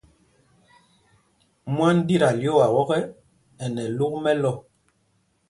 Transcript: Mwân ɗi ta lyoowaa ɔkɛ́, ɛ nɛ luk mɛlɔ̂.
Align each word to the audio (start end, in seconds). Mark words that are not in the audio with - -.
Mwân 1.73 1.95
ɗi 2.07 2.15
ta 2.21 2.29
lyoowaa 2.39 2.75
ɔkɛ́, 2.81 3.01
ɛ 3.63 3.65
nɛ 3.73 3.83
luk 3.97 4.13
mɛlɔ̂. 4.23 4.53